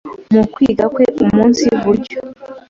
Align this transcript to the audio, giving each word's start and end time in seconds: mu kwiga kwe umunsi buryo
mu 0.33 0.43
kwiga 0.53 0.85
kwe 0.93 1.03
umunsi 1.23 1.63
buryo 1.83 2.19